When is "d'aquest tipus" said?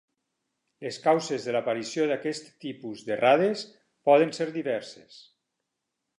2.13-3.05